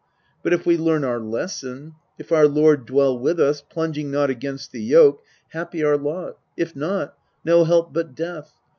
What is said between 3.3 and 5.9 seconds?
us, plunging not against the yoke, Happy